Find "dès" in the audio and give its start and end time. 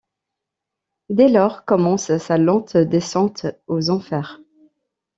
1.11-1.27